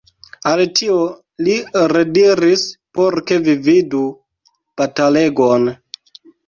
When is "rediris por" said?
1.93-3.21